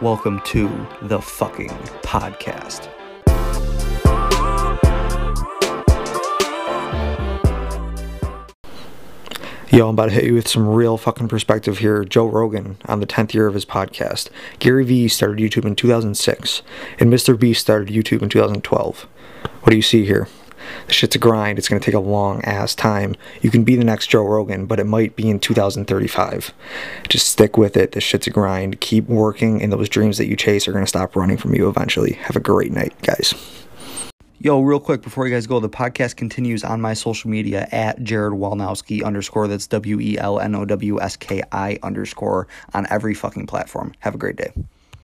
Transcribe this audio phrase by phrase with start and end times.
[0.00, 0.68] welcome to
[1.02, 1.70] the fucking
[2.02, 2.88] podcast.
[9.70, 12.04] Yo, I'm about to hit you with some real fucking perspective here.
[12.04, 14.30] Joe Rogan on the 10th year of his podcast.
[14.60, 16.62] Gary Vee started YouTube in 2006,
[17.00, 17.38] and Mr.
[17.38, 19.02] Beast started YouTube in 2012.
[19.62, 20.28] What do you see here?
[20.86, 21.58] The shit's a grind.
[21.58, 23.14] It's going to take a long ass time.
[23.42, 26.52] You can be the next Joe Rogan, but it might be in 2035.
[27.08, 27.92] Just stick with it.
[27.92, 28.80] This shit's a grind.
[28.80, 31.68] Keep working, and those dreams that you chase are going to stop running from you
[31.68, 32.12] eventually.
[32.14, 33.34] Have a great night, guys.
[34.40, 38.04] Yo, real quick before you guys go, the podcast continues on my social media at
[38.04, 39.48] Jared Welnowski underscore.
[39.48, 43.94] That's W E L N O W S K I underscore on every fucking platform.
[43.98, 44.52] Have a great day.